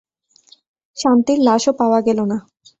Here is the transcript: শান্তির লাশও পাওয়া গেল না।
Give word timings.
শান্তির 0.97 1.39
লাশও 1.43 1.71
পাওয়া 1.79 1.99
গেল 2.07 2.19
না। 2.25 2.37